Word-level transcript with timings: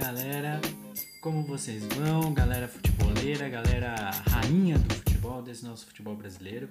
galera, 0.00 0.58
como 1.20 1.42
vocês 1.42 1.84
vão? 1.84 2.32
Galera 2.32 2.66
futeboleira, 2.66 3.50
galera 3.50 4.10
rainha 4.30 4.78
do 4.78 4.94
futebol, 4.94 5.42
desse 5.42 5.62
nosso 5.64 5.84
futebol 5.86 6.16
brasileiro. 6.16 6.70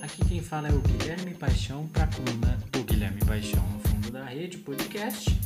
Aqui 0.00 0.24
quem 0.24 0.40
fala 0.40 0.68
é 0.68 0.72
o 0.72 0.78
Guilherme 0.78 1.34
Paixão 1.34 1.88
para 1.88 2.04
a 2.04 2.06
coluna 2.06 2.56
do 2.70 2.84
Guilherme 2.84 3.20
Paixão 3.24 3.66
no 3.70 3.80
fundo 3.80 4.12
da 4.12 4.24
rede 4.24 4.58
podcast. 4.58 5.36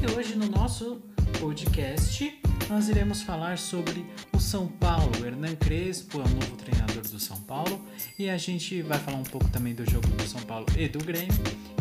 E 0.00 0.18
hoje 0.18 0.34
no 0.34 0.46
nosso 0.46 1.02
podcast 1.38 2.40
nós 2.70 2.88
iremos 2.88 3.20
falar 3.20 3.58
sobre 3.58 4.06
o 4.32 4.40
São 4.40 4.66
Paulo. 4.66 5.12
O 5.20 5.26
Hernan 5.26 5.56
Crespo 5.56 6.18
é 6.18 6.24
o 6.24 6.28
novo 6.28 6.56
treinador 6.56 7.02
do 7.02 7.20
São 7.20 7.38
Paulo 7.42 7.84
e 8.18 8.30
a 8.30 8.38
gente 8.38 8.80
vai 8.80 8.98
falar 8.98 9.18
um 9.18 9.24
pouco 9.24 9.48
também 9.50 9.74
do 9.74 9.88
jogo 9.88 10.08
do 10.08 10.26
São 10.26 10.40
Paulo 10.42 10.64
e 10.78 10.88
do 10.88 11.04
Grêmio 11.04 11.34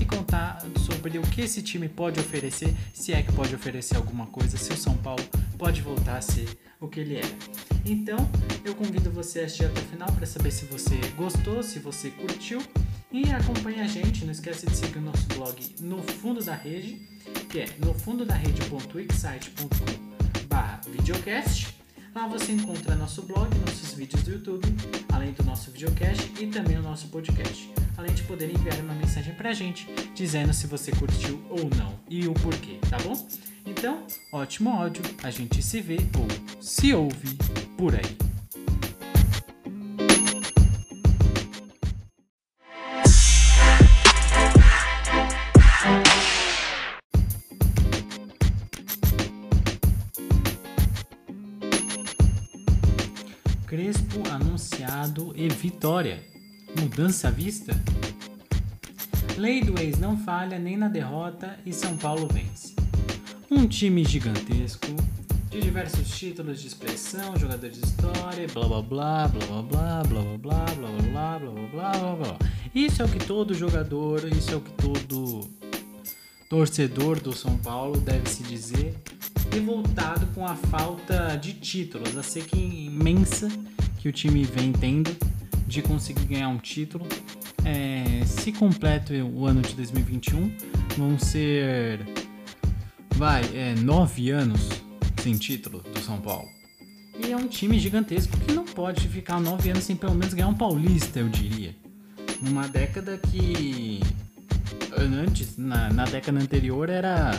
contar 0.09 0.59
sobre 0.85 1.17
o 1.17 1.21
que 1.21 1.41
esse 1.41 1.61
time 1.61 1.87
pode 1.87 2.19
oferecer, 2.19 2.73
se 2.93 3.13
é 3.13 3.21
que 3.21 3.31
pode 3.31 3.53
oferecer 3.53 3.95
alguma 3.95 4.27
coisa, 4.27 4.57
se 4.57 4.71
o 4.73 4.77
São 4.77 4.95
Paulo 4.97 5.23
pode 5.57 5.81
voltar 5.81 6.17
a 6.17 6.21
ser 6.21 6.47
o 6.79 6.87
que 6.87 6.99
ele 6.99 7.17
era. 7.17 7.37
Então, 7.85 8.17
eu 8.63 8.75
convido 8.75 9.11
você 9.11 9.41
a 9.41 9.45
assistir 9.45 9.65
até 9.65 9.79
o 9.79 9.83
final 9.85 10.11
para 10.11 10.25
saber 10.25 10.51
se 10.51 10.65
você 10.65 10.95
gostou, 11.15 11.61
se 11.63 11.79
você 11.79 12.09
curtiu 12.09 12.61
e 13.11 13.23
acompanhe 13.31 13.81
a 13.81 13.87
gente. 13.87 14.25
Não 14.25 14.31
esquece 14.31 14.65
de 14.65 14.75
seguir 14.75 14.99
o 14.99 15.01
nosso 15.01 15.25
blog 15.27 15.55
no 15.81 16.01
fundo 16.03 16.43
da 16.43 16.53
rede, 16.53 17.01
que 17.49 17.59
é 17.59 17.65
no 17.79 17.93
fundo 17.93 18.25
da 18.25 18.35
videocast. 21.09 21.75
Lá 22.15 22.27
você 22.27 22.51
encontra 22.51 22.95
nosso 22.95 23.21
blog, 23.23 23.49
nossos 23.59 23.93
vídeos 23.93 24.23
do 24.23 24.31
YouTube, 24.31 24.65
além 25.11 25.31
do 25.31 25.43
nosso 25.43 25.71
videocast 25.71 26.31
e 26.39 26.47
também 26.47 26.77
o 26.77 26.81
nosso 26.81 27.07
podcast. 27.07 27.78
Além 27.99 28.13
de 28.13 28.23
poder 28.23 28.49
enviar 28.49 28.79
uma 28.79 28.93
mensagem 28.93 29.35
pra 29.35 29.51
gente 29.51 29.85
dizendo 30.15 30.53
se 30.53 30.65
você 30.67 30.89
curtiu 30.89 31.43
ou 31.49 31.69
não 31.77 31.99
e 32.09 32.29
o 32.29 32.33
porquê, 32.33 32.79
tá 32.89 32.97
bom? 32.99 33.27
Então, 33.65 34.07
ótimo 34.31 34.69
áudio, 34.69 35.03
a 35.21 35.29
gente 35.29 35.61
se 35.61 35.81
vê 35.81 35.97
ou 36.17 36.61
se 36.61 36.93
ouve 36.93 37.37
por 37.77 37.93
aí. 37.93 38.17
Crespo 53.67 54.23
anunciado 54.31 55.33
e 55.35 55.49
vitória. 55.49 56.38
Mudança 56.79 57.27
à 57.27 57.31
vista? 57.31 57.73
Lei 59.37 59.61
do 59.61 59.77
ex 59.79 59.99
não 59.99 60.17
falha 60.17 60.57
nem 60.57 60.77
na 60.77 60.87
derrota 60.87 61.57
e 61.65 61.73
São 61.73 61.97
Paulo 61.97 62.27
vence. 62.31 62.73
Um 63.51 63.67
time 63.67 64.05
gigantesco, 64.05 64.87
de 65.49 65.59
diversos 65.59 66.07
títulos 66.17 66.61
de 66.61 66.67
expressão, 66.67 67.37
jogadores 67.37 67.81
de 67.81 67.85
história, 67.85 68.47
blá 68.53 68.67
blá 68.67 68.81
blá, 68.81 69.27
blá 69.27 69.45
blá 69.45 69.61
blá, 69.61 70.03
blá 70.03 70.23
blá 70.23 70.37
blá, 70.37 70.65
blá 70.65 70.65
blá 70.75 71.39
blá, 71.39 71.69
blá 71.71 71.91
blá 71.91 72.15
blá. 72.15 72.37
Isso 72.73 73.01
é 73.01 73.05
o 73.05 73.09
que 73.09 73.25
todo 73.25 73.53
jogador, 73.53 74.23
isso 74.31 74.51
é 74.51 74.55
o 74.55 74.61
que 74.61 74.71
todo 74.71 75.49
torcedor 76.49 77.19
do 77.19 77.33
São 77.33 77.57
Paulo 77.57 77.99
deve 77.99 78.29
se 78.29 78.41
dizer 78.43 78.95
revoltado 79.51 80.27
com 80.27 80.45
a 80.45 80.55
falta 80.55 81.35
de 81.35 81.53
títulos, 81.53 82.15
a 82.15 82.23
seca 82.23 82.55
imensa 82.55 83.49
que 83.97 84.07
o 84.07 84.11
time 84.13 84.43
vem 84.43 84.71
tendo 84.71 85.15
de 85.69 85.83
conseguir 85.83 86.25
ganhar 86.25 86.49
um 86.49 86.57
título. 86.57 87.05
É, 87.63 88.25
se 88.25 88.51
completo 88.51 89.13
o 89.13 89.45
ano 89.45 89.61
de 89.61 89.75
2021, 89.75 90.51
vão 90.97 91.19
ser 91.19 91.99
vai 93.15 93.43
é, 93.53 93.75
nove 93.75 94.31
anos 94.31 94.69
sem 95.21 95.35
título 95.35 95.81
do 95.93 95.99
São 95.99 96.19
Paulo. 96.19 96.47
E 97.23 97.31
é 97.31 97.37
um 97.37 97.47
time 97.47 97.77
gigantesco 97.77 98.35
que 98.37 98.51
não 98.51 98.65
pode 98.65 99.07
ficar 99.07 99.39
nove 99.39 99.69
anos 99.69 99.83
sem 99.83 99.95
pelo 99.95 100.15
menos 100.15 100.33
ganhar 100.33 100.47
um 100.47 100.55
paulista, 100.55 101.19
eu 101.19 101.29
diria. 101.29 101.75
Numa 102.41 102.67
década 102.67 103.17
que 103.17 103.99
antes, 104.97 105.57
na, 105.57 105.91
na 105.91 106.05
década 106.05 106.39
anterior, 106.39 106.89
era 106.89 107.31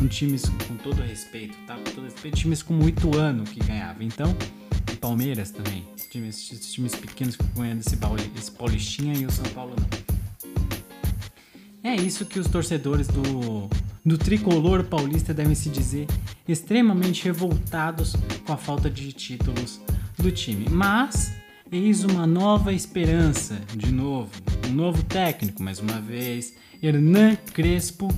um 0.00 0.08
times 0.08 0.48
com 0.66 0.76
todo 0.76 1.02
respeito, 1.02 1.56
tá? 1.66 1.76
Com 1.76 1.84
todo 1.84 2.04
respeito, 2.04 2.36
times 2.36 2.62
com 2.62 2.82
oito 2.82 3.16
anos 3.16 3.50
que 3.50 3.60
ganhavam. 3.60 4.02
Então, 4.02 4.34
Palmeiras 5.00 5.50
também, 5.50 5.84
times, 6.10 6.48
times 6.72 6.94
pequenos 6.94 7.36
que 7.36 7.44
ganham 7.56 7.78
esse, 7.78 7.96
esse 8.36 8.50
Paulistinha 8.52 9.16
e 9.16 9.24
o 9.26 9.30
São 9.30 9.44
Paulo 9.54 9.74
não. 9.78 10.00
É 11.82 11.96
isso 11.96 12.26
que 12.26 12.38
os 12.38 12.46
torcedores 12.46 13.06
do, 13.08 13.68
do 14.04 14.18
tricolor 14.18 14.84
paulista 14.84 15.32
devem 15.32 15.54
se 15.54 15.70
dizer 15.70 16.06
extremamente 16.46 17.24
revoltados 17.24 18.14
com 18.46 18.52
a 18.52 18.56
falta 18.56 18.90
de 18.90 19.12
títulos 19.12 19.80
do 20.18 20.30
time. 20.30 20.66
Mas 20.70 21.32
eis 21.72 22.04
uma 22.04 22.26
nova 22.26 22.72
esperança, 22.72 23.58
de 23.74 23.90
novo, 23.90 24.30
um 24.68 24.72
novo 24.72 25.02
técnico, 25.04 25.62
mais 25.62 25.78
uma 25.78 26.00
vez, 26.00 26.54
Hernan 26.82 27.36
Crespo, 27.54 28.08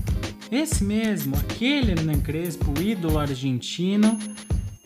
esse 0.50 0.82
mesmo, 0.82 1.37
aquele 1.37 1.93
Hernan 1.93 2.20
Crespo, 2.20 2.75
ídolo 2.81 3.19
argentino, 3.19 4.19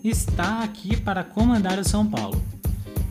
está 0.08 0.62
aqui 0.62 0.96
para 0.96 1.24
comandar 1.24 1.78
o 1.78 1.84
São 1.84 2.06
Paulo. 2.06 2.42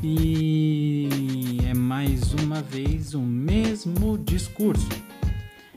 E 0.02 1.60
é 1.68 1.74
mais 1.74 2.34
uma 2.34 2.62
vez 2.62 3.14
o 3.14 3.22
mesmo 3.22 4.18
discurso. 4.18 4.88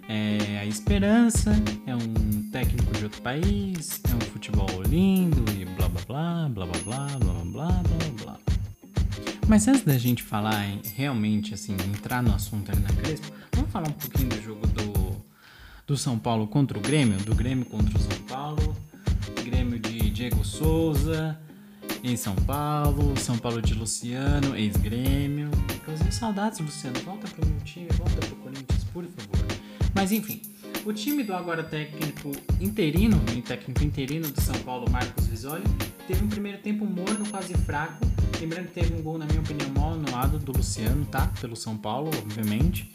É 0.09 0.61
a 0.61 0.67
esperança, 0.67 1.53
é 1.87 1.95
um 1.95 2.51
técnico 2.51 2.93
de 2.93 3.05
outro 3.05 3.21
país, 3.21 4.01
é 4.11 4.15
um 4.15 4.21
futebol 4.33 4.83
lindo 4.83 5.45
e 5.53 5.65
blá 5.65 5.89
blá 5.89 6.03
blá, 6.07 6.49
blá 6.49 6.67
blá 6.67 6.81
blá, 6.84 7.07
blá 7.19 7.34
blá 7.45 7.83
blá, 7.83 8.25
blá. 8.25 8.39
Mas 9.47 9.67
antes 9.67 9.83
da 9.83 9.99
gente 9.99 10.23
falar 10.23 10.67
em 10.67 10.81
realmente 10.95 11.55
assim, 11.55 11.75
entrar 11.95 12.23
no 12.23 12.34
assunto 12.34 12.71
Hernan 12.71 12.95
Crespo, 13.03 13.33
vamos 13.55 13.71
falar 13.71 13.89
um 13.89 13.93
pouquinho 13.93 14.28
do 14.28 14.43
jogo 14.43 14.67
do, 14.67 15.17
do 15.87 15.97
São 15.97 16.19
Paulo 16.19 16.47
contra 16.47 16.78
o 16.78 16.81
Grêmio, 16.81 17.19
do 17.19 17.34
Grêmio 17.34 17.65
contra 17.65 17.97
o 17.97 18.01
São 18.01 18.19
Paulo. 18.28 18.77
Diego 20.19 20.45
Souza, 20.45 21.39
em 22.03 22.17
São 22.17 22.34
Paulo, 22.34 23.17
São 23.17 23.39
Paulo 23.39 23.62
de 23.62 23.73
Luciano, 23.73 24.56
ex-Grêmio. 24.56 25.49
Inclusive, 25.77 26.11
saudades, 26.11 26.59
Luciano. 26.59 26.99
Volta 27.05 27.29
pro 27.29 27.47
meu 27.47 27.61
time, 27.61 27.87
volta 27.97 28.27
pro 28.27 28.34
Corinthians, 28.34 28.83
por 28.93 29.05
favor. 29.05 29.47
Mas 29.95 30.11
enfim, 30.11 30.43
o 30.84 30.93
time 30.93 31.23
do 31.23 31.33
agora 31.33 31.62
técnico 31.62 32.33
interino, 32.61 33.17
o 33.17 33.43
técnico 33.43 33.84
interino 33.84 34.28
do 34.28 34.41
São 34.41 34.57
Paulo, 34.62 34.91
Marcos 34.91 35.28
Visoli, 35.28 35.62
teve 36.09 36.25
um 36.25 36.28
primeiro 36.28 36.59
tempo 36.59 36.84
morno, 36.84 37.25
quase 37.31 37.55
fraco. 37.55 38.05
Lembrando 38.41 38.67
que 38.67 38.73
teve 38.73 38.93
um 38.95 39.03
gol, 39.03 39.19
na 39.19 39.25
minha 39.25 39.41
opinião, 39.41 39.71
mal 39.71 39.93
anulado 39.93 40.41
do 40.41 40.51
Luciano, 40.51 41.05
tá? 41.05 41.31
Pelo 41.41 41.55
São 41.55 41.77
Paulo, 41.77 42.11
obviamente. 42.19 42.93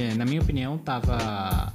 É, 0.00 0.14
na 0.14 0.24
minha 0.24 0.40
opinião, 0.40 0.78
tava. 0.78 1.70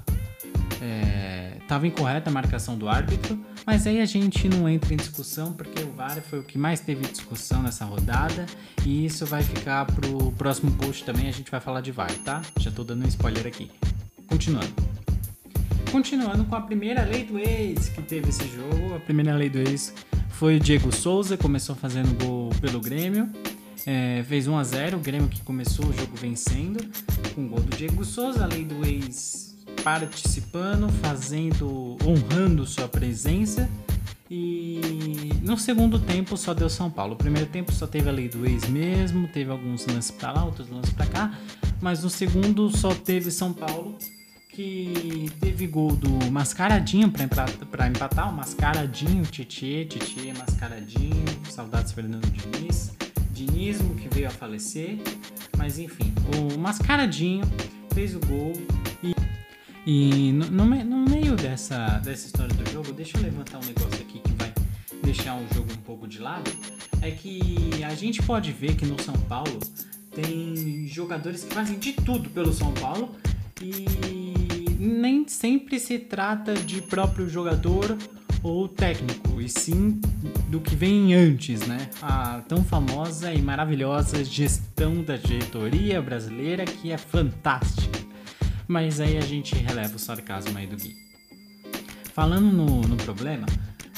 É, 0.81 1.56
tava 1.67 1.85
incorreta 1.85 2.29
a 2.29 2.33
marcação 2.33 2.77
do 2.77 2.87
árbitro, 2.87 3.37
mas 3.65 3.85
aí 3.85 3.99
a 3.99 4.05
gente 4.05 4.47
não 4.47 4.67
entra 4.69 4.93
em 4.93 4.97
discussão 4.97 5.51
porque 5.51 5.83
o 5.83 5.91
VAR 5.91 6.21
foi 6.21 6.39
o 6.39 6.43
que 6.43 6.57
mais 6.57 6.79
teve 6.79 7.05
discussão 7.05 7.61
nessa 7.61 7.83
rodada 7.83 8.45
e 8.85 9.05
isso 9.05 9.25
vai 9.25 9.43
ficar 9.43 9.85
pro 9.85 10.31
próximo 10.31 10.71
post 10.71 11.03
também, 11.03 11.27
a 11.27 11.31
gente 11.31 11.51
vai 11.51 11.59
falar 11.59 11.81
de 11.81 11.91
VAR, 11.91 12.11
tá? 12.23 12.41
Já 12.59 12.71
tô 12.71 12.83
dando 12.83 13.03
um 13.03 13.07
spoiler 13.07 13.45
aqui. 13.45 13.69
Continuando. 14.27 14.73
Continuando 15.91 16.45
com 16.45 16.55
a 16.55 16.61
primeira 16.61 17.03
lei 17.03 17.23
do 17.25 17.37
ex 17.37 17.89
que 17.89 18.01
teve 18.01 18.29
esse 18.29 18.47
jogo, 18.47 18.95
a 18.95 18.99
primeira 18.99 19.35
lei 19.35 19.49
do 19.49 19.59
ex 19.59 19.93
foi 20.29 20.57
o 20.57 20.59
Diego 20.59 20.93
Souza, 20.95 21.35
começou 21.37 21.75
fazendo 21.75 22.17
gol 22.23 22.49
pelo 22.61 22.79
Grêmio, 22.79 23.29
é, 23.85 24.23
fez 24.27 24.47
1 24.47 24.57
a 24.57 24.63
0 24.63 24.97
o 24.97 24.99
Grêmio 24.99 25.27
que 25.27 25.41
começou 25.41 25.85
o 25.85 25.93
jogo 25.93 26.15
vencendo, 26.15 26.79
com 27.33 27.45
o 27.45 27.47
gol 27.49 27.59
do 27.59 27.75
Diego 27.75 28.05
Souza, 28.05 28.43
a 28.43 28.47
lei 28.47 28.63
do 28.63 28.85
ex 28.85 29.56
participando, 29.87 30.89
fazendo, 31.01 31.95
honrando 32.05 32.65
sua 32.65 32.89
presença. 32.89 33.69
E 34.29 35.31
no 35.41 35.57
segundo 35.57 35.97
tempo 35.97 36.35
só 36.35 36.53
deu 36.53 36.69
São 36.69 36.91
Paulo. 36.91 37.13
O 37.13 37.15
primeiro 37.15 37.47
tempo 37.49 37.71
só 37.71 37.87
teve 37.87 38.09
a 38.09 38.11
lei 38.11 38.27
do 38.27 38.45
ex 38.45 38.67
mesmo, 38.67 39.29
teve 39.29 39.49
alguns 39.49 39.85
lances 39.85 40.11
para 40.11 40.33
lá, 40.33 40.43
outros 40.43 40.69
lances 40.69 40.91
para 40.91 41.05
cá, 41.05 41.39
mas 41.79 42.03
no 42.03 42.09
segundo 42.09 42.69
só 42.75 42.93
teve 42.93 43.31
São 43.31 43.53
Paulo 43.53 43.97
que 44.49 45.31
teve 45.39 45.65
gol 45.67 45.95
do 45.95 46.31
Mascaradinho 46.31 47.09
para 47.09 47.87
empatar, 47.87 48.29
o 48.29 48.35
Mascaradinho, 48.35 49.23
Tietê, 49.23 49.85
Tietê, 49.85 50.33
Mascaradinho, 50.33 51.25
saudades 51.49 51.93
Fernando 51.93 52.25
Diniz, 52.25 52.91
Dinismo 53.31 53.95
que 53.95 54.13
veio 54.13 54.27
a 54.27 54.31
falecer, 54.31 54.97
mas 55.55 55.79
enfim, 55.79 56.13
o 56.35 56.59
Mascaradinho 56.59 57.45
fez 57.93 58.15
o 58.15 58.19
gol 58.19 58.53
e, 59.89 60.33
no, 60.33 60.45
no, 60.51 60.65
no 60.65 61.09
meio 61.09 61.37
dessa, 61.37 61.99
dessa 61.99 62.25
história 62.25 62.53
do 62.53 62.69
jogo, 62.69 62.91
deixa 62.91 63.17
eu 63.17 63.23
levantar 63.23 63.57
um 63.57 63.65
negócio 63.65 64.01
aqui 64.01 64.19
que 64.19 64.33
vai 64.33 64.53
deixar 65.01 65.37
o 65.37 65.47
jogo 65.55 65.71
um 65.71 65.77
pouco 65.77 66.05
de 66.05 66.19
lado, 66.19 66.51
é 67.01 67.09
que 67.09 67.81
a 67.85 67.95
gente 67.95 68.21
pode 68.21 68.51
ver 68.51 68.75
que 68.75 68.85
no 68.85 69.01
São 69.01 69.13
Paulo 69.13 69.61
tem 70.13 70.85
jogadores 70.89 71.45
que 71.45 71.53
fazem 71.53 71.79
de 71.79 71.93
tudo 71.93 72.29
pelo 72.31 72.51
São 72.51 72.73
Paulo 72.73 73.15
e 73.61 74.75
nem 74.77 75.25
sempre 75.25 75.79
se 75.79 75.97
trata 75.97 76.53
de 76.53 76.81
próprio 76.81 77.29
jogador 77.29 77.97
ou 78.43 78.67
técnico, 78.67 79.39
e 79.39 79.47
sim 79.47 80.01
do 80.49 80.59
que 80.59 80.75
vem 80.75 81.15
antes, 81.15 81.65
né? 81.65 81.89
A 82.01 82.41
tão 82.41 82.61
famosa 82.61 83.33
e 83.33 83.41
maravilhosa 83.41 84.21
gestão 84.21 85.01
da 85.01 85.15
diretoria 85.15 86.01
brasileira 86.01 86.65
que 86.65 86.91
é 86.91 86.97
fantástica. 86.97 87.96
Mas 88.67 88.99
aí 88.99 89.17
a 89.17 89.21
gente 89.21 89.55
releva 89.55 89.95
o 89.95 89.99
sarcasmo 89.99 90.57
aí 90.57 90.67
do 90.67 90.75
Gui. 90.75 90.95
Falando 92.13 92.51
no, 92.51 92.81
no 92.81 92.97
problema, 92.97 93.45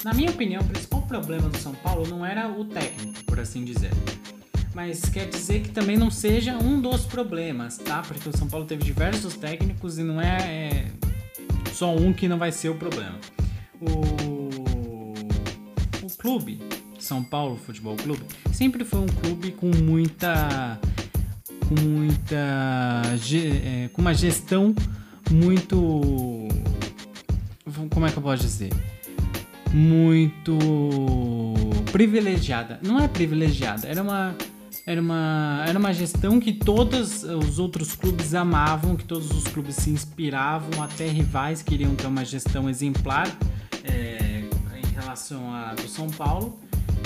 na 0.03 0.13
minha 0.13 0.29
opinião, 0.29 0.61
o 0.61 0.65
principal 0.65 1.01
problema 1.01 1.49
do 1.49 1.57
São 1.57 1.73
Paulo 1.73 2.07
não 2.07 2.25
era 2.25 2.47
o 2.47 2.63
técnico, 2.65 3.23
por 3.25 3.39
assim 3.39 3.65
dizer. 3.65 3.91
Mas 4.73 5.01
quer 5.09 5.27
dizer 5.27 5.61
que 5.61 5.69
também 5.69 5.97
não 5.97 6.11
seja 6.11 6.57
um 6.57 6.79
dos 6.79 7.05
problemas, 7.05 7.77
tá? 7.77 8.01
Porque 8.01 8.29
o 8.29 8.37
São 8.37 8.47
Paulo 8.47 8.65
teve 8.65 8.83
diversos 8.83 9.35
técnicos 9.35 9.97
e 9.97 10.03
não 10.03 10.21
é, 10.21 10.37
é 10.37 10.85
só 11.73 11.93
um 11.95 12.13
que 12.13 12.27
não 12.27 12.37
vai 12.37 12.51
ser 12.51 12.69
o 12.69 12.75
problema. 12.75 13.17
O, 13.81 15.15
o 16.05 16.17
clube, 16.17 16.61
São 16.99 17.23
Paulo 17.23 17.57
Futebol 17.57 17.95
Clube, 17.97 18.21
sempre 18.53 18.85
foi 18.85 18.99
um 18.99 19.07
clube 19.07 19.51
com 19.51 19.71
muita. 19.83 20.79
Com 21.69 21.79
muita. 21.79 22.35
É, 23.31 23.89
com 23.93 24.01
uma 24.01 24.13
gestão 24.13 24.73
muito. 25.29 26.47
Como 27.91 28.05
é 28.05 28.11
que 28.11 28.17
eu 28.17 28.23
posso 28.23 28.41
dizer? 28.41 28.73
Muito 29.71 30.57
privilegiada. 31.91 32.79
Não 32.81 32.99
é 32.99 33.07
privilegiada, 33.07 33.87
era 33.87 34.01
uma 34.01 34.35
era 34.85 34.99
uma, 34.99 35.63
era 35.67 35.77
uma 35.77 35.93
gestão 35.93 36.39
que 36.39 36.51
todos 36.51 37.23
os 37.23 37.59
outros 37.59 37.93
clubes 37.93 38.33
amavam, 38.33 38.95
que 38.95 39.03
todos 39.03 39.29
os 39.29 39.43
clubes 39.43 39.75
se 39.75 39.91
inspiravam, 39.91 40.81
até 40.81 41.07
rivais 41.07 41.61
queriam 41.61 41.93
ter 41.93 42.07
uma 42.07 42.25
gestão 42.25 42.67
exemplar 42.67 43.27
é, 43.83 44.41
em 44.75 44.99
relação 44.99 45.53
à 45.53 45.75
do 45.75 45.87
São 45.87 46.07
Paulo. 46.07 46.59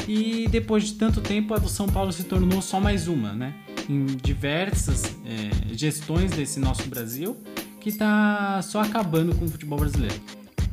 E 0.08 0.48
depois 0.50 0.86
de 0.86 0.94
tanto 0.94 1.20
tempo, 1.20 1.54
a 1.54 1.58
do 1.58 1.68
São 1.68 1.88
Paulo 1.88 2.14
se 2.14 2.24
tornou 2.24 2.62
só 2.62 2.80
mais 2.80 3.10
uma, 3.10 3.34
né? 3.34 3.54
Em 3.90 4.06
diversas 4.06 5.04
é, 5.26 5.76
gestões 5.76 6.32
desse 6.32 6.60
nosso 6.60 6.88
Brasil, 6.88 7.38
que 7.80 7.90
está 7.90 8.62
só 8.62 8.82
acabando 8.82 9.36
com 9.36 9.46
o 9.46 9.48
futebol 9.50 9.80
brasileiro 9.80 10.20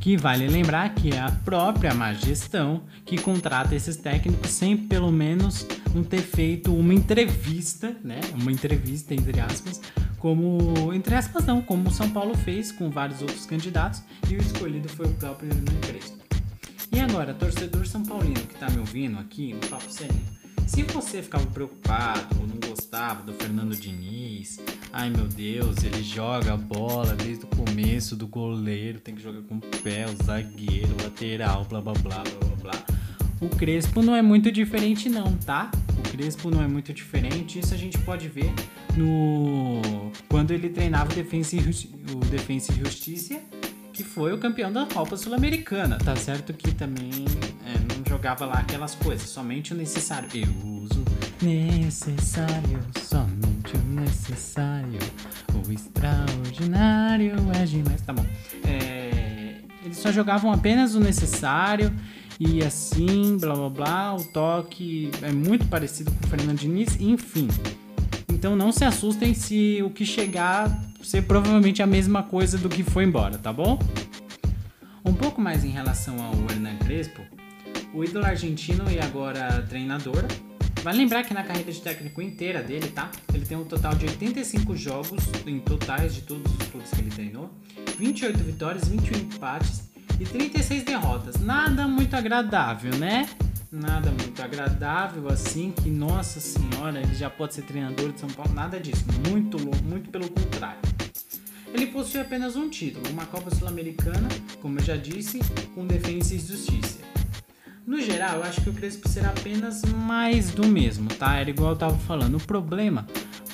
que 0.01 0.17
vale 0.17 0.47
lembrar 0.47 0.95
que 0.95 1.11
é 1.11 1.19
a 1.19 1.29
própria 1.29 1.93
má 1.93 2.11
gestão 2.11 2.81
que 3.05 3.21
contrata 3.21 3.75
esses 3.75 3.95
técnicos 3.95 4.49
sem 4.49 4.75
pelo 4.75 5.11
menos 5.11 5.67
não 5.93 6.03
ter 6.03 6.21
feito 6.21 6.75
uma 6.75 6.91
entrevista, 6.91 7.95
né? 8.03 8.19
Uma 8.33 8.51
entrevista 8.51 9.13
entre 9.13 9.39
aspas, 9.39 9.79
como 10.17 10.91
entre 10.91 11.13
aspas 11.13 11.45
não, 11.45 11.61
como 11.61 11.89
o 11.89 11.93
São 11.93 12.09
Paulo 12.09 12.35
fez 12.35 12.71
com 12.71 12.89
vários 12.89 13.21
outros 13.21 13.45
candidatos 13.45 14.01
e 14.27 14.35
o 14.35 14.41
escolhido 14.41 14.89
foi 14.89 15.05
o 15.05 15.13
próprio 15.13 15.51
Hernan 15.51 15.79
Crespo. 15.81 16.17
E 16.91 16.99
agora, 16.99 17.33
torcedor 17.33 17.85
são 17.85 18.03
paulino 18.03 18.41
que 18.41 18.55
está 18.55 18.69
me 18.71 18.79
ouvindo 18.79 19.19
aqui 19.19 19.53
no 19.53 19.59
Papo 19.67 19.89
Sério, 19.89 20.19
se 20.65 20.81
você 20.81 21.21
ficava 21.21 21.45
preocupado 21.45 22.37
ou 22.39 22.47
não 22.47 22.55
gostava 22.91 23.23
do 23.23 23.31
Fernando 23.31 23.73
Diniz, 23.73 24.59
ai 24.91 25.09
meu 25.09 25.25
Deus, 25.25 25.81
ele 25.81 26.03
joga 26.03 26.55
a 26.55 26.57
bola 26.57 27.15
desde 27.15 27.45
o 27.45 27.47
começo 27.47 28.17
do 28.17 28.27
goleiro, 28.27 28.99
tem 28.99 29.15
que 29.15 29.21
jogar 29.21 29.41
com 29.43 29.55
o 29.55 29.61
pé, 29.61 30.05
o 30.07 30.25
zagueiro, 30.25 30.89
o 30.99 31.03
lateral, 31.03 31.63
blá 31.63 31.79
blá 31.79 31.93
blá 31.93 32.21
blá 32.21 32.55
blá. 32.61 32.85
O 33.39 33.47
Crespo 33.47 34.01
não 34.01 34.13
é 34.13 34.21
muito 34.21 34.51
diferente 34.51 35.07
não, 35.07 35.37
tá? 35.37 35.71
O 35.97 36.01
Crespo 36.11 36.51
não 36.51 36.61
é 36.61 36.67
muito 36.67 36.91
diferente, 36.91 37.59
isso 37.59 37.73
a 37.73 37.77
gente 37.77 37.97
pode 37.99 38.27
ver 38.27 38.51
no 38.97 40.11
quando 40.27 40.51
ele 40.51 40.67
treinava 40.67 41.13
o 41.13 41.15
Defensa 41.15 41.55
e, 41.55 41.59
o 41.59 42.19
Defensa 42.29 42.73
e 42.73 42.75
Justiça, 42.75 43.39
que 43.93 44.03
foi 44.03 44.33
o 44.33 44.37
campeão 44.37 44.69
da 44.69 44.85
Copa 44.85 45.15
Sul-Americana. 45.15 45.97
Tá 45.97 46.17
certo 46.17 46.53
que 46.53 46.75
também 46.75 47.23
é, 47.65 47.95
não 47.95 48.03
jogava 48.05 48.45
lá 48.45 48.55
aquelas 48.55 48.95
coisas, 48.95 49.29
somente 49.29 49.73
o 49.73 49.77
necessário. 49.77 50.27
Eu 50.33 50.80
necessário, 51.41 52.79
somente 52.99 53.75
o 53.75 54.01
necessário. 54.01 54.99
O 55.67 55.71
extraordinário 55.71 57.35
é 57.53 57.65
demais. 57.65 58.01
Tá 58.01 58.13
bom. 58.13 58.25
É, 58.63 59.55
eles 59.83 59.97
só 59.97 60.11
jogavam 60.11 60.51
apenas 60.51 60.95
o 60.95 60.99
necessário 60.99 61.93
e 62.39 62.63
assim, 62.63 63.37
blá 63.37 63.55
blá 63.55 63.69
blá. 63.69 64.15
O 64.15 64.23
toque 64.25 65.11
é 65.21 65.31
muito 65.31 65.67
parecido 65.67 66.11
com 66.11 66.25
o 66.25 66.29
Fernando 66.29 66.57
Diniz, 66.57 66.99
enfim. 66.99 67.47
Então 68.29 68.55
não 68.55 68.71
se 68.71 68.83
assustem 68.83 69.33
se 69.33 69.81
o 69.83 69.89
que 69.89 70.05
chegar 70.05 70.75
ser 71.03 71.23
provavelmente 71.23 71.81
a 71.81 71.87
mesma 71.87 72.23
coisa 72.23 72.57
do 72.57 72.69
que 72.69 72.83
foi 72.83 73.03
embora, 73.03 73.37
tá 73.37 73.51
bom? 73.51 73.79
Um 75.03 75.13
pouco 75.13 75.41
mais 75.41 75.63
em 75.63 75.69
relação 75.69 76.23
ao 76.23 76.33
Hernan 76.49 76.77
Crespo, 76.77 77.21
o 77.93 78.03
ídolo 78.03 78.25
argentino 78.25 78.89
e 78.89 78.99
agora 78.99 79.65
treinador. 79.67 80.23
Vale 80.83 80.97
lembrar 80.97 81.23
que 81.23 81.33
na 81.33 81.43
carreira 81.43 81.71
de 81.71 81.79
técnico 81.79 82.21
inteira 82.23 82.63
dele, 82.63 82.87
tá? 82.87 83.11
Ele 83.31 83.45
tem 83.45 83.55
um 83.55 83.63
total 83.63 83.93
de 83.93 84.05
85 84.05 84.75
jogos 84.75 85.23
em 85.45 85.59
totais 85.59 86.15
de 86.15 86.21
todos 86.21 86.51
os 86.51 86.67
clubes 86.69 86.89
que 86.89 87.01
ele 87.01 87.11
treinou, 87.11 87.51
28 87.99 88.39
vitórias, 88.39 88.87
21 88.87 89.19
empates 89.19 89.83
e 90.19 90.25
36 90.25 90.83
derrotas. 90.83 91.35
Nada 91.39 91.87
muito 91.87 92.15
agradável, 92.15 92.95
né? 92.95 93.29
Nada 93.71 94.09
muito 94.09 94.41
agradável 94.41 95.29
assim, 95.29 95.71
que 95.71 95.89
nossa 95.89 96.39
senhora, 96.39 96.99
ele 96.99 97.13
já 97.13 97.29
pode 97.29 97.53
ser 97.53 97.61
treinador 97.61 98.11
de 98.11 98.19
São 98.19 98.29
Paulo, 98.29 98.51
nada 98.53 98.79
disso, 98.79 99.05
muito 99.29 99.57
muito 99.83 100.09
pelo 100.09 100.29
contrário. 100.29 100.81
Ele 101.73 101.87
possui 101.87 102.19
apenas 102.19 102.55
um 102.55 102.69
título, 102.69 103.07
uma 103.11 103.25
Copa 103.27 103.53
Sul-Americana, 103.55 104.27
como 104.61 104.79
eu 104.79 104.83
já 104.83 104.97
disse, 104.97 105.39
com 105.73 105.85
defesa 105.85 106.35
e 106.35 106.39
justiça. 106.39 106.99
No 107.91 107.99
geral, 107.99 108.37
eu 108.37 108.43
acho 108.43 108.61
que 108.61 108.69
o 108.69 108.73
Crespo 108.73 109.09
será 109.09 109.31
apenas 109.31 109.81
mais 109.83 110.51
do 110.51 110.65
mesmo, 110.65 111.09
tá? 111.09 111.35
Era 111.35 111.49
igual 111.49 111.71
eu 111.71 111.75
tava 111.75 111.97
falando. 111.97 112.37
O 112.37 112.39
problema 112.39 113.05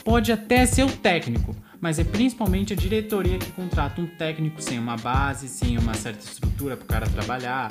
pode 0.06 0.32
até 0.32 0.64
ser 0.68 0.84
o 0.84 0.92
técnico, 0.92 1.56
mas 1.82 1.98
é 1.98 2.04
principalmente 2.04 2.72
a 2.72 2.76
diretoria 2.76 3.40
que 3.40 3.52
contrata 3.54 4.00
um 4.00 4.06
técnico 4.06 4.62
sem 4.62 4.78
uma 4.78 4.96
base, 4.96 5.48
sem 5.48 5.76
uma 5.80 5.96
certa 5.96 6.24
estrutura 6.24 6.78
para 6.78 6.84
o 6.84 6.88
cara 6.88 7.10
trabalhar. 7.10 7.68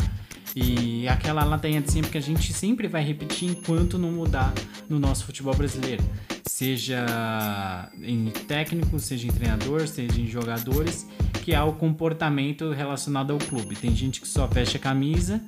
E 0.56 1.06
aquela 1.06 1.44
ladainha 1.44 1.80
de 1.80 1.92
sempre 1.92 2.10
que 2.10 2.18
a 2.18 2.22
gente 2.22 2.52
sempre 2.52 2.88
vai 2.88 3.04
repetir 3.04 3.48
enquanto 3.48 3.96
não 3.96 4.10
mudar 4.10 4.52
no 4.88 4.98
nosso 4.98 5.24
futebol 5.24 5.54
brasileiro. 5.54 6.02
Seja 6.48 7.92
em 8.02 8.28
técnico, 8.48 8.98
seja 8.98 9.28
em 9.28 9.30
treinador, 9.30 9.86
seja 9.86 10.20
em 10.20 10.26
jogadores, 10.26 11.06
que 11.46 11.54
é 11.54 11.62
o 11.62 11.72
comportamento 11.72 12.72
relacionado 12.72 13.32
ao 13.32 13.38
clube. 13.38 13.76
Tem 13.76 13.94
gente 13.94 14.20
que 14.20 14.26
só 14.26 14.48
veste 14.48 14.78
a 14.78 14.80
camisa 14.80 15.40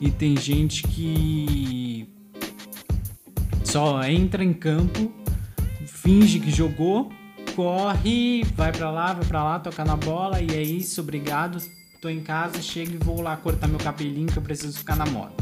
e 0.00 0.08
tem 0.08 0.36
gente 0.36 0.84
que 0.84 2.08
só 3.64 4.04
entra 4.04 4.44
em 4.44 4.52
campo, 4.52 5.12
finge 5.84 6.38
que 6.38 6.48
jogou, 6.48 7.10
corre, 7.56 8.44
vai 8.54 8.70
para 8.70 8.88
lá, 8.88 9.14
vai 9.14 9.24
para 9.24 9.42
lá, 9.42 9.58
toca 9.58 9.84
na 9.84 9.96
bola 9.96 10.40
e 10.40 10.46
é 10.54 10.62
isso, 10.62 11.00
obrigado. 11.00 11.58
Tô 12.00 12.08
em 12.08 12.20
casa, 12.20 12.62
chego 12.62 12.92
e 12.94 12.98
vou 12.98 13.20
lá 13.20 13.36
cortar 13.36 13.66
meu 13.66 13.80
cabelinho 13.80 14.28
que 14.28 14.38
eu 14.38 14.42
preciso 14.44 14.78
ficar 14.78 14.94
na 14.94 15.06
moda. 15.06 15.34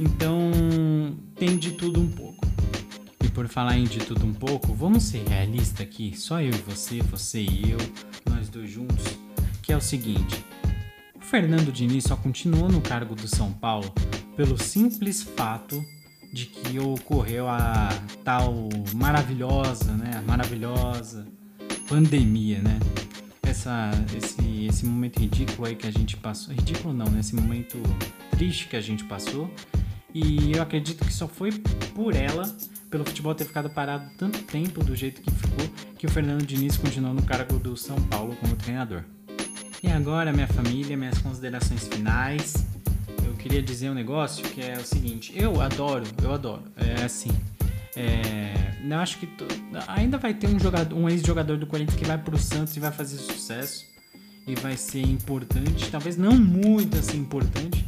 Então, 0.00 0.50
tem 1.36 1.56
de 1.56 1.70
tudo 1.74 2.00
um 2.00 2.10
pouco. 2.10 2.44
E 3.24 3.28
por 3.28 3.46
falar 3.46 3.78
em 3.78 3.84
de 3.84 4.00
tudo 4.00 4.26
um 4.26 4.34
pouco, 4.34 4.74
vamos 4.74 5.04
ser 5.04 5.22
realistas 5.28 5.82
aqui, 5.82 6.16
só 6.16 6.40
eu 6.40 6.50
e 6.50 6.62
você, 6.62 7.00
você 7.00 7.42
e 7.42 7.70
eu, 7.70 7.78
nós 8.28 8.48
dois 8.48 8.68
juntos, 8.68 9.19
que 9.70 9.74
é 9.74 9.76
o 9.76 9.80
seguinte: 9.80 10.44
Fernando 11.20 11.70
Diniz 11.70 12.02
só 12.02 12.16
continuou 12.16 12.68
no 12.68 12.80
cargo 12.80 13.14
do 13.14 13.28
São 13.28 13.52
Paulo 13.52 13.94
pelo 14.36 14.60
simples 14.60 15.22
fato 15.22 15.80
de 16.32 16.46
que 16.46 16.80
ocorreu 16.80 17.48
a 17.48 17.88
tal 18.24 18.68
maravilhosa, 18.96 19.92
né, 19.92 20.24
maravilhosa 20.26 21.24
pandemia, 21.88 22.60
né? 22.60 22.80
Essa, 23.44 23.92
esse, 24.16 24.66
esse 24.66 24.84
momento 24.84 25.20
ridículo 25.20 25.68
aí 25.68 25.76
que 25.76 25.86
a 25.86 25.92
gente 25.92 26.16
passou, 26.16 26.52
ridículo 26.52 26.92
não, 26.92 27.06
né? 27.06 27.20
Esse 27.20 27.36
momento 27.36 27.80
triste 28.32 28.66
que 28.66 28.74
a 28.74 28.80
gente 28.80 29.04
passou. 29.04 29.48
E 30.12 30.50
eu 30.50 30.62
acredito 30.62 31.04
que 31.04 31.12
só 31.12 31.28
foi 31.28 31.52
por 31.94 32.16
ela, 32.16 32.52
pelo 32.90 33.04
futebol 33.04 33.36
ter 33.36 33.44
ficado 33.44 33.70
parado 33.70 34.10
tanto 34.18 34.42
tempo 34.42 34.82
do 34.82 34.96
jeito 34.96 35.22
que 35.22 35.30
ficou, 35.30 35.68
que 35.96 36.06
o 36.06 36.10
Fernando 36.10 36.44
Diniz 36.44 36.76
continuou 36.76 37.14
no 37.14 37.22
cargo 37.22 37.56
do 37.60 37.76
São 37.76 38.02
Paulo 38.08 38.34
como 38.40 38.56
treinador. 38.56 39.04
E 39.82 39.88
agora, 39.88 40.32
minha 40.32 40.46
família, 40.46 40.96
minhas 40.96 41.18
considerações 41.18 41.88
finais. 41.88 42.66
Eu 43.24 43.34
queria 43.34 43.62
dizer 43.62 43.90
um 43.90 43.94
negócio 43.94 44.42
que 44.44 44.60
é 44.60 44.76
o 44.76 44.84
seguinte: 44.84 45.32
eu 45.34 45.60
adoro, 45.60 46.04
eu 46.22 46.32
adoro. 46.32 46.62
É 46.76 47.02
assim. 47.04 47.30
É, 47.96 48.74
eu 48.82 48.98
acho 48.98 49.18
que 49.18 49.28
ainda 49.88 50.18
vai 50.18 50.34
ter 50.34 50.48
um 50.48 50.58
jogador, 50.58 50.96
um 50.96 51.08
ex-jogador 51.08 51.56
do 51.56 51.66
Corinthians 51.66 51.98
que 51.98 52.04
vai 52.04 52.18
pro 52.18 52.38
Santos 52.38 52.76
e 52.76 52.80
vai 52.80 52.92
fazer 52.92 53.16
sucesso 53.16 53.84
e 54.46 54.54
vai 54.54 54.76
ser 54.76 55.02
importante, 55.02 55.90
talvez 55.90 56.16
não 56.16 56.32
muito 56.32 56.96
assim 56.96 57.18
importante, 57.18 57.86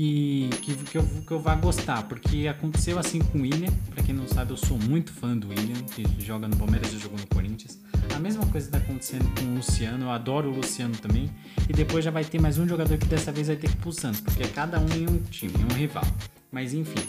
que, 0.00 0.48
que, 0.62 0.74
que, 0.76 0.98
eu, 0.98 1.02
que 1.26 1.30
eu 1.30 1.38
vá 1.38 1.54
gostar, 1.54 2.04
porque 2.04 2.48
aconteceu 2.48 2.98
assim 2.98 3.18
com 3.18 3.38
o 3.38 3.42
William. 3.42 3.70
Pra 3.94 4.02
quem 4.02 4.14
não 4.14 4.26
sabe, 4.26 4.52
eu 4.52 4.56
sou 4.56 4.78
muito 4.78 5.12
fã 5.12 5.36
do 5.36 5.48
William, 5.48 5.82
que 5.94 6.04
joga 6.24 6.48
no 6.48 6.56
Palmeiras 6.56 6.90
e 6.94 6.98
jogou 6.98 7.18
no 7.18 7.26
Corinthians. 7.26 7.78
A 8.14 8.18
mesma 8.18 8.46
coisa 8.46 8.66
está 8.66 8.78
acontecendo 8.78 9.28
com 9.38 9.44
o 9.44 9.56
Luciano. 9.56 10.06
Eu 10.06 10.10
adoro 10.10 10.50
o 10.50 10.56
Luciano 10.56 10.96
também. 10.96 11.30
E 11.68 11.74
depois 11.74 12.02
já 12.02 12.10
vai 12.10 12.24
ter 12.24 12.40
mais 12.40 12.56
um 12.56 12.66
jogador 12.66 12.96
que 12.96 13.06
dessa 13.06 13.30
vez 13.30 13.48
vai 13.48 13.56
ter 13.56 13.68
que 13.68 13.74
ir 13.74 13.76
pro 13.76 13.92
Santos, 13.92 14.22
porque 14.22 14.42
é 14.42 14.48
cada 14.48 14.80
um 14.80 14.88
em 14.88 15.06
um 15.06 15.18
time, 15.30 15.52
em 15.58 15.64
um 15.70 15.76
rival. 15.76 16.06
Mas 16.50 16.72
enfim. 16.72 17.06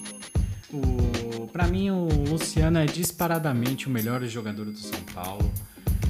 O, 0.74 1.48
pra 1.48 1.68
mim, 1.68 1.92
o 1.92 2.08
Luciano 2.28 2.78
é 2.78 2.86
disparadamente 2.86 3.88
o 3.88 3.90
melhor 3.90 4.22
jogador 4.26 4.66
do 4.66 4.78
São 4.78 5.00
Paulo. 5.14 5.50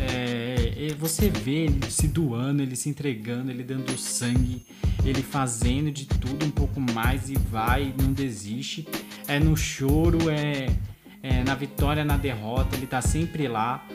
É, 0.01 0.87
é, 0.87 0.93
você 0.95 1.29
vê 1.29 1.65
ele 1.65 1.91
se 1.91 2.07
doando, 2.07 2.63
ele 2.63 2.75
se 2.75 2.89
entregando, 2.89 3.51
ele 3.51 3.63
dando 3.63 3.95
sangue, 3.97 4.65
ele 5.05 5.21
fazendo 5.21 5.91
de 5.91 6.05
tudo 6.07 6.45
um 6.45 6.51
pouco 6.51 6.79
mais 6.79 7.29
e 7.29 7.35
vai, 7.35 7.93
não 8.01 8.11
desiste. 8.11 8.87
É 9.27 9.39
no 9.39 9.55
choro, 9.55 10.29
é, 10.29 10.67
é 11.21 11.43
na 11.43 11.53
vitória, 11.53 12.03
na 12.03 12.17
derrota, 12.17 12.75
ele 12.75 12.87
tá 12.87 13.01
sempre 13.01 13.47
lá. 13.47 13.85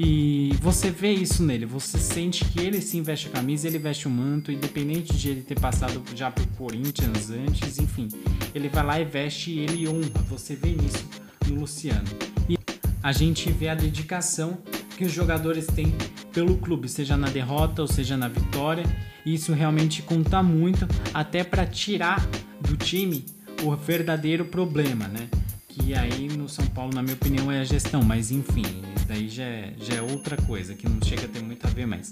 E 0.00 0.54
você 0.60 0.92
vê 0.92 1.12
isso 1.12 1.42
nele, 1.42 1.66
você 1.66 1.98
sente 1.98 2.44
que 2.44 2.60
ele 2.60 2.80
se 2.80 3.00
veste 3.00 3.26
a 3.26 3.30
camisa, 3.32 3.66
ele 3.66 3.80
veste 3.80 4.06
o 4.06 4.10
manto, 4.10 4.52
independente 4.52 5.12
de 5.12 5.30
ele 5.30 5.42
ter 5.42 5.58
passado 5.58 6.00
já 6.14 6.30
pro 6.30 6.46
Corinthians 6.56 7.30
antes, 7.30 7.80
enfim. 7.80 8.06
Ele 8.54 8.68
vai 8.68 8.84
lá 8.84 9.00
e 9.00 9.04
veste 9.04 9.50
e 9.50 9.58
ele 9.58 9.88
honra. 9.88 10.22
Você 10.28 10.54
vê 10.54 10.68
isso 10.68 11.04
no 11.48 11.62
Luciano. 11.62 12.06
E 12.48 12.56
a 13.02 13.10
gente 13.10 13.50
vê 13.50 13.68
a 13.68 13.74
dedicação 13.74 14.58
que 14.98 15.04
os 15.04 15.12
jogadores 15.12 15.64
têm 15.64 15.94
pelo 16.32 16.56
clube, 16.56 16.88
seja 16.88 17.16
na 17.16 17.28
derrota 17.28 17.82
ou 17.82 17.86
seja 17.86 18.16
na 18.16 18.26
vitória. 18.26 18.84
Isso 19.24 19.52
realmente 19.52 20.02
conta 20.02 20.42
muito, 20.42 20.88
até 21.14 21.44
para 21.44 21.64
tirar 21.64 22.26
do 22.60 22.76
time 22.76 23.24
o 23.62 23.76
verdadeiro 23.76 24.44
problema, 24.44 25.06
né? 25.06 25.28
Que 25.68 25.94
aí 25.94 26.26
no 26.26 26.48
São 26.48 26.66
Paulo, 26.66 26.92
na 26.92 27.00
minha 27.00 27.14
opinião, 27.14 27.50
é 27.52 27.60
a 27.60 27.64
gestão, 27.64 28.02
mas 28.02 28.32
enfim, 28.32 28.64
daí 29.06 29.28
já 29.28 29.44
é, 29.44 29.72
já 29.80 29.94
é 29.94 30.02
outra 30.02 30.36
coisa, 30.36 30.74
que 30.74 30.88
não 30.88 31.00
chega 31.00 31.26
a 31.26 31.28
ter 31.28 31.42
muito 31.42 31.64
a 31.64 31.70
ver 31.70 31.86
mais. 31.86 32.10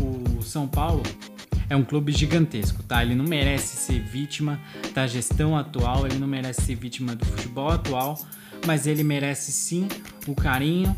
O 0.00 0.42
São 0.42 0.66
Paulo 0.66 1.04
é 1.70 1.76
um 1.76 1.84
clube 1.84 2.10
gigantesco, 2.10 2.82
tá? 2.82 3.00
Ele 3.04 3.14
não 3.14 3.24
merece 3.24 3.76
ser 3.76 4.00
vítima 4.00 4.60
da 4.92 5.06
gestão 5.06 5.56
atual, 5.56 6.04
ele 6.04 6.18
não 6.18 6.26
merece 6.26 6.62
ser 6.62 6.74
vítima 6.74 7.14
do 7.14 7.24
futebol 7.24 7.70
atual, 7.70 8.18
mas 8.66 8.88
ele 8.88 9.04
merece 9.04 9.52
sim 9.52 9.86
o 10.26 10.34
carinho, 10.34 10.96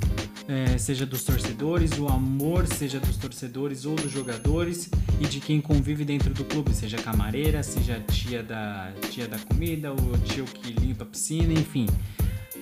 é, 0.48 0.78
seja 0.78 1.04
dos 1.04 1.24
torcedores, 1.24 1.98
o 1.98 2.06
amor, 2.06 2.66
seja 2.66 3.00
dos 3.00 3.16
torcedores 3.16 3.84
ou 3.84 3.96
dos 3.96 4.10
jogadores 4.10 4.88
e 5.20 5.26
de 5.26 5.40
quem 5.40 5.60
convive 5.60 6.04
dentro 6.04 6.32
do 6.32 6.44
clube, 6.44 6.72
seja 6.72 6.96
camareira, 6.98 7.62
seja 7.62 8.00
tia 8.00 8.42
da 8.42 8.92
tia 9.10 9.26
da 9.26 9.38
comida, 9.38 9.92
o 9.92 10.18
tio 10.18 10.44
que 10.44 10.72
limpa 10.72 11.02
a 11.02 11.06
piscina, 11.06 11.52
enfim, 11.52 11.86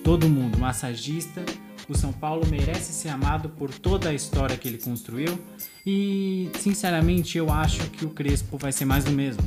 todo 0.03 0.27
mundo, 0.27 0.57
massagista. 0.57 1.43
O 1.87 1.95
São 1.95 2.11
Paulo 2.11 2.47
merece 2.49 2.91
ser 2.91 3.09
amado 3.09 3.47
por 3.49 3.71
toda 3.71 4.09
a 4.09 4.13
história 4.13 4.57
que 4.57 4.67
ele 4.67 4.79
construiu 4.79 5.39
e, 5.85 6.49
sinceramente, 6.59 7.37
eu 7.37 7.51
acho 7.51 7.91
que 7.91 8.03
o 8.03 8.09
Crespo 8.09 8.57
vai 8.57 8.71
ser 8.71 8.85
mais 8.85 9.03
do 9.03 9.11
mesmo. 9.11 9.43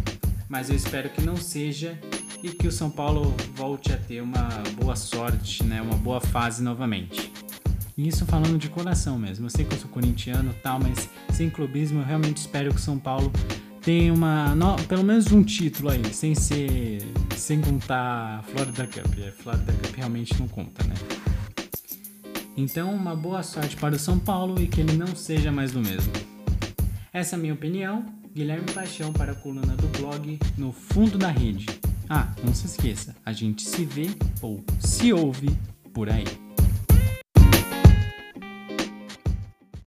Mas 0.48 0.70
eu 0.70 0.76
espero 0.76 1.10
que 1.10 1.20
não 1.20 1.36
seja 1.36 1.98
e 2.40 2.50
que 2.50 2.68
o 2.68 2.72
São 2.72 2.88
Paulo 2.90 3.34
volte 3.56 3.92
a 3.92 3.96
ter 3.96 4.20
uma 4.20 4.48
boa 4.80 4.94
sorte, 4.94 5.64
né, 5.64 5.82
uma 5.82 5.96
boa 5.96 6.20
fase 6.20 6.62
novamente. 6.62 7.32
Isso 7.98 8.24
falando 8.24 8.56
de 8.56 8.68
coração 8.68 9.18
mesmo. 9.18 9.46
Eu 9.46 9.50
sei 9.50 9.64
que 9.64 9.74
eu 9.74 9.78
sou 9.78 9.90
corintiano 9.90 10.54
tal, 10.62 10.78
mas 10.78 11.10
sem 11.34 11.50
clubismo 11.50 12.00
eu 12.00 12.04
realmente 12.04 12.36
espero 12.36 12.70
que 12.70 12.76
o 12.76 12.82
São 12.82 12.96
Paulo 12.96 13.32
tenha 13.82 14.14
uma. 14.14 14.54
No, 14.54 14.76
pelo 14.84 15.02
menos 15.02 15.32
um 15.32 15.42
título 15.42 15.90
aí, 15.90 16.04
sem 16.14 16.32
ser. 16.32 17.02
sem 17.36 17.60
contar 17.60 18.44
Florida 18.44 18.86
Cup. 18.86 19.12
A 19.26 19.32
Florida 19.32 19.72
Cup 19.72 19.96
realmente 19.96 20.38
não 20.38 20.46
conta, 20.46 20.84
né? 20.84 20.94
Então, 22.56 22.94
uma 22.94 23.16
boa 23.16 23.42
sorte 23.42 23.76
para 23.76 23.96
o 23.96 23.98
São 23.98 24.16
Paulo 24.16 24.62
e 24.62 24.68
que 24.68 24.80
ele 24.80 24.96
não 24.96 25.16
seja 25.16 25.50
mais 25.50 25.72
do 25.72 25.80
mesmo. 25.80 26.12
Essa 27.12 27.34
é 27.34 27.36
a 27.36 27.40
minha 27.40 27.54
opinião. 27.54 28.06
Guilherme 28.32 28.70
Paixão 28.72 29.12
para 29.12 29.32
a 29.32 29.34
coluna 29.34 29.74
do 29.74 29.88
blog 29.98 30.38
No 30.56 30.70
Fundo 30.70 31.18
da 31.18 31.30
Rede. 31.30 31.66
Ah, 32.08 32.32
não 32.44 32.54
se 32.54 32.66
esqueça, 32.66 33.16
a 33.26 33.32
gente 33.32 33.62
se 33.62 33.84
vê 33.84 34.10
ou 34.40 34.62
se 34.78 35.12
ouve 35.12 35.50
por 35.92 36.08
aí. 36.08 36.47